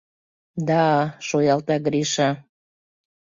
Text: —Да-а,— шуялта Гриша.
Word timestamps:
—Да-а,— 0.67 1.01
шуялта 1.27 1.75
Гриша. 1.85 2.29